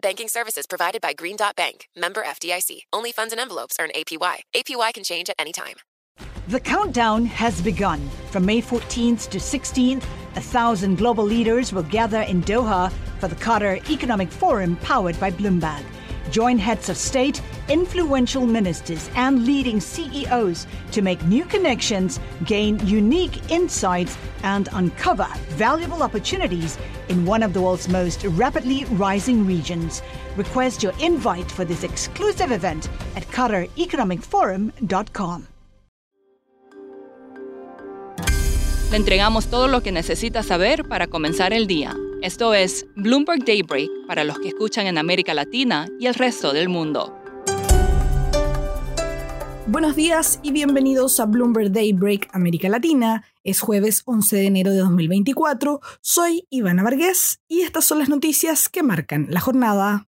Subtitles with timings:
[0.00, 2.82] Banking services provided by Green Dot Bank, member FDIC.
[2.92, 4.42] Only funds and envelopes earn APY.
[4.54, 5.74] APY can change at any time.
[6.48, 8.08] The countdown has begun.
[8.30, 10.04] From May 14th to 16th,
[10.36, 15.30] a thousand global leaders will gather in Doha for the Qatar Economic Forum powered by
[15.30, 15.82] Bloomberg.
[16.30, 23.50] Join heads of state, influential ministers, and leading CEOs to make new connections, gain unique
[23.50, 30.02] insights, and uncover valuable opportunities in one of the world's most rapidly rising regions.
[30.36, 35.48] Request your invite for this exclusive event at QatarEconomicForum.com.
[38.90, 41.94] Le entregamos todo lo que necesita saber para comenzar el día.
[42.22, 46.70] Esto es Bloomberg Daybreak para los que escuchan en América Latina y el resto del
[46.70, 47.17] mundo.
[49.70, 53.26] Buenos días y bienvenidos a Bloomberg Daybreak América Latina.
[53.44, 55.82] Es jueves 11 de enero de 2024.
[56.00, 60.08] Soy Ivana Vargas y estas son las noticias que marcan la jornada.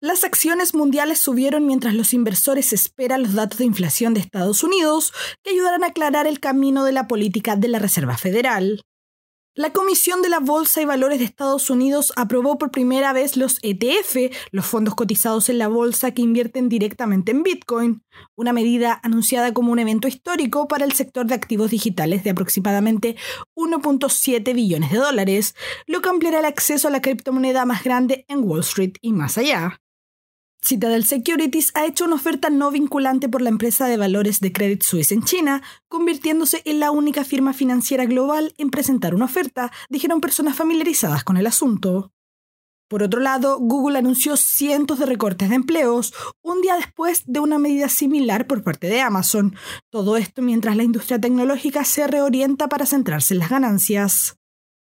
[0.00, 5.12] Las acciones mundiales subieron mientras los inversores esperan los datos de inflación de Estados Unidos
[5.44, 8.82] que ayudarán a aclarar el camino de la política de la Reserva Federal.
[9.54, 13.58] La Comisión de la Bolsa y Valores de Estados Unidos aprobó por primera vez los
[13.60, 18.02] ETF, los fondos cotizados en la bolsa que invierten directamente en Bitcoin,
[18.34, 23.16] una medida anunciada como un evento histórico para el sector de activos digitales de aproximadamente
[23.54, 25.54] 1.7 billones de dólares,
[25.86, 29.36] lo que ampliará el acceso a la criptomoneda más grande en Wall Street y más
[29.36, 29.81] allá.
[30.64, 34.82] Citadel Securities ha hecho una oferta no vinculante por la empresa de valores de Credit
[34.82, 40.20] Suisse en China, convirtiéndose en la única firma financiera global en presentar una oferta, dijeron
[40.20, 42.12] personas familiarizadas con el asunto.
[42.88, 46.12] Por otro lado, Google anunció cientos de recortes de empleos
[46.42, 49.56] un día después de una medida similar por parte de Amazon.
[49.90, 54.36] Todo esto mientras la industria tecnológica se reorienta para centrarse en las ganancias.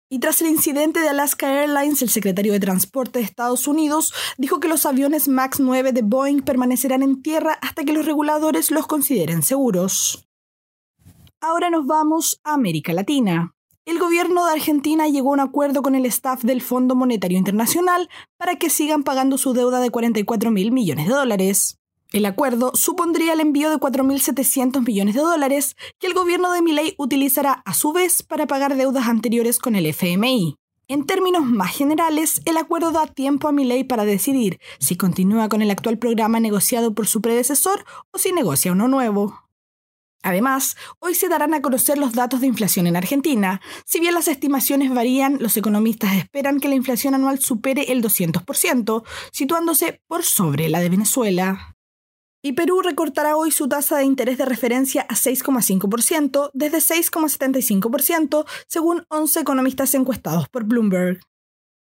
[0.10, 4.60] Y tras el incidente de Alaska Airlines, el secretario de Transporte de Estados Unidos dijo
[4.60, 8.86] que los aviones MAX 9 de Boeing permanecerán en tierra hasta que los reguladores los
[8.86, 10.28] consideren seguros.
[11.42, 13.56] Ahora nos vamos a América Latina.
[13.86, 18.10] El gobierno de Argentina llegó a un acuerdo con el staff del Fondo Monetario Internacional
[18.38, 21.80] para que sigan pagando su deuda de 44 mil millones de dólares.
[22.12, 26.96] El acuerdo supondría el envío de 4.700 millones de dólares que el gobierno de Milei
[26.98, 30.56] utilizará a su vez para pagar deudas anteriores con el FMI.
[30.88, 35.64] En términos más generales, el acuerdo da tiempo a Milei para decidir si continúa con
[35.64, 39.46] el actual programa negociado por su predecesor o si negocia uno nuevo.
[40.22, 43.62] Además, hoy se darán a conocer los datos de inflación en Argentina.
[43.86, 49.04] Si bien las estimaciones varían, los economistas esperan que la inflación anual supere el 200%,
[49.32, 51.75] situándose por sobre la de Venezuela.
[52.45, 59.03] Y Perú recortará hoy su tasa de interés de referencia a 6,5%, desde 6,75%, según
[59.09, 61.22] 11 economistas encuestados por Bloomberg.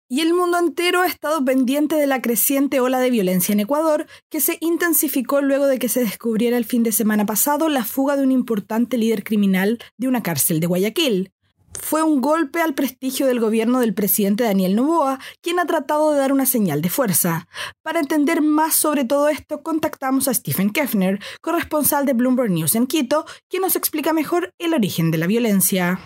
[0.09, 4.07] Y el mundo entero ha estado pendiente de la creciente ola de violencia en Ecuador,
[4.31, 8.17] que se intensificó luego de que se descubriera el fin de semana pasado la fuga
[8.17, 11.35] de un importante líder criminal de una cárcel de Guayaquil
[11.81, 16.19] fue un golpe al prestigio del gobierno del presidente Daniel Noboa, quien ha tratado de
[16.19, 17.49] dar una señal de fuerza.
[17.83, 22.87] Para entender más sobre todo esto, contactamos a Stephen Kefner, corresponsal de Bloomberg News en
[22.87, 26.01] Quito, quien nos explica mejor el origen de la violencia.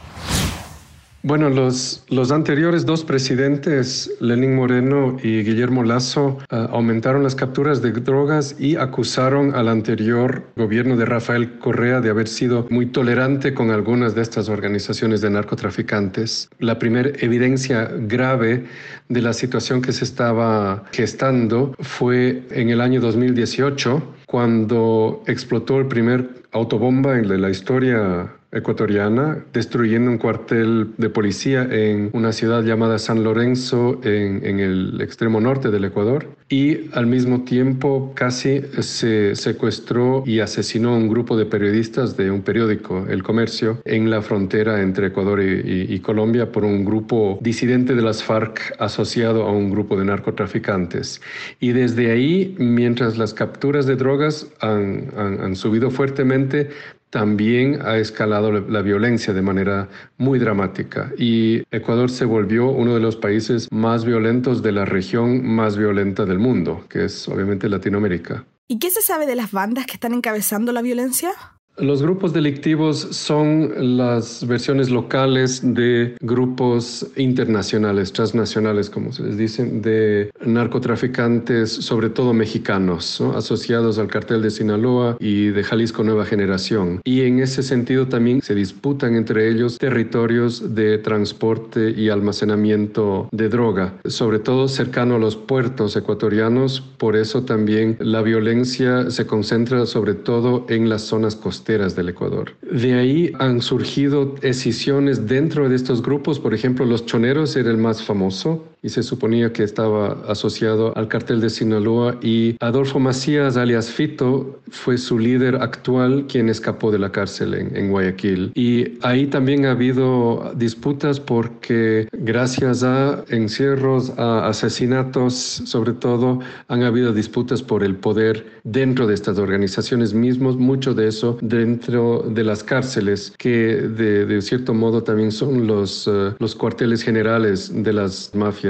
[1.22, 7.82] Bueno, los, los anteriores dos presidentes, Lenín Moreno y Guillermo Lazo, ah, aumentaron las capturas
[7.82, 13.52] de drogas y acusaron al anterior gobierno de Rafael Correa de haber sido muy tolerante
[13.52, 16.48] con algunas de estas organizaciones de narcotraficantes.
[16.58, 18.64] La primera evidencia grave
[19.10, 25.86] de la situación que se estaba gestando fue en el año 2018, cuando explotó el
[25.86, 32.98] primer autobomba en la historia ecuatoriana, destruyendo un cuartel de policía en una ciudad llamada
[32.98, 36.26] San Lorenzo, en, el extremo norte del Ecuador.
[36.48, 42.30] y al mismo tiempo casi se secuestró y asesinó a un grupo de periodistas de
[42.32, 47.94] un periódico, El Comercio, en la frontera entre Ecuador y, Colombia por un grupo disidente
[47.94, 51.20] de las FARC asociado a un grupo de narcotraficantes.
[51.60, 56.70] Y desde ahí, mientras las capturas de drogas han, han subido fuertemente,
[57.10, 63.00] también ha escalado la violencia de manera muy dramática y Ecuador se volvió uno de
[63.00, 68.44] los países más violentos de la región más violenta del mundo, que es obviamente Latinoamérica.
[68.68, 71.32] ¿Y qué se sabe de las bandas que están encabezando la violencia?
[71.78, 79.64] Los grupos delictivos son las versiones locales de grupos internacionales, transnacionales, como se les dice,
[79.64, 87.00] de narcotraficantes, sobre todo mexicanos, asociados al cartel de Sinaloa y de Jalisco Nueva Generación.
[87.04, 93.48] Y en ese sentido también se disputan entre ellos territorios de transporte y almacenamiento de
[93.48, 96.82] droga, sobre todo cercano a los puertos ecuatorianos.
[96.98, 102.52] Por eso también la violencia se concentra sobre todo en las zonas costeras del Ecuador.
[102.62, 107.76] De ahí han surgido escisiones dentro de estos grupos, por ejemplo, los choneros era el
[107.76, 113.56] más famoso, y se suponía que estaba asociado al cartel de Sinaloa y Adolfo Macías,
[113.56, 118.52] alias Fito, fue su líder actual quien escapó de la cárcel en, en Guayaquil.
[118.54, 126.82] Y ahí también ha habido disputas porque gracias a encierros, a asesinatos, sobre todo, han
[126.82, 132.44] habido disputas por el poder dentro de estas organizaciones mismos, mucho de eso dentro de
[132.44, 137.92] las cárceles, que de, de cierto modo también son los, uh, los cuarteles generales de
[137.92, 138.69] las mafias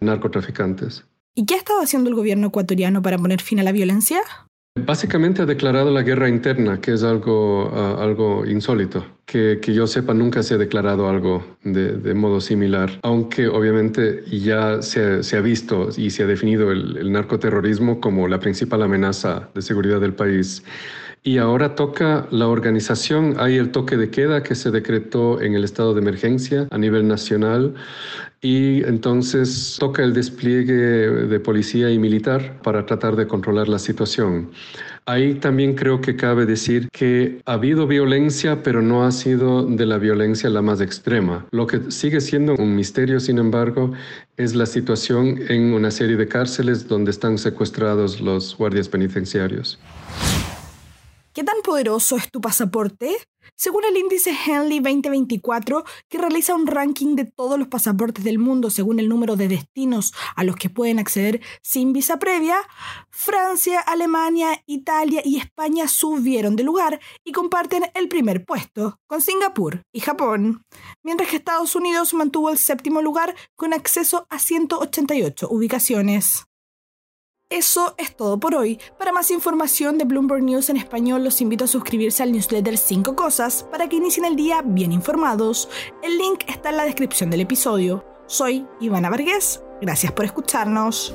[0.00, 1.04] narcotraficantes.
[1.34, 4.20] ¿Y qué ha estado haciendo el gobierno ecuatoriano para poner fin a la violencia?
[4.74, 9.15] Básicamente ha declarado la guerra interna, que es algo, uh, algo insólito.
[9.26, 14.22] Que, que, yo sepa, nunca se ha declarado algo de, de modo similar, aunque obviamente
[14.30, 18.82] ya se, se, ha visto y se ha definido el, el narcoterrorismo como la principal
[18.82, 20.62] amenaza de seguridad del país.
[21.26, 23.34] Y ahora toca la organización.
[23.40, 27.08] Hay el toque de queda que se decretó en el estado de emergencia a nivel
[27.08, 27.74] nacional
[28.42, 34.52] y entonces toca el despliegue de policía y militar para tratar de controlar la situación.
[35.08, 39.86] Ahí también creo que cabe decir que ha habido violencia, pero no ha sido de
[39.86, 41.46] la violencia la más extrema.
[41.52, 43.92] Lo que sigue siendo un misterio, sin embargo,
[44.36, 49.78] es la situación en una serie de cárceles donde están secuestrados los guardias penitenciarios.
[51.36, 53.14] ¿Qué tan poderoso es tu pasaporte?
[53.56, 58.70] Según el índice Henley 2024, que realiza un ranking de todos los pasaportes del mundo
[58.70, 62.56] según el número de destinos a los que pueden acceder sin visa previa,
[63.10, 69.82] Francia, Alemania, Italia y España subieron de lugar y comparten el primer puesto con Singapur
[69.92, 70.64] y Japón,
[71.02, 76.45] mientras que Estados Unidos mantuvo el séptimo lugar con acceso a 188 ubicaciones.
[77.48, 78.80] Eso es todo por hoy.
[78.98, 83.14] Para más información de Bloomberg News en español, los invito a suscribirse al newsletter 5
[83.14, 85.68] Cosas para que inicien el día bien informados.
[86.02, 88.04] El link está en la descripción del episodio.
[88.26, 89.62] Soy Ivana Vargas.
[89.80, 91.14] Gracias por escucharnos.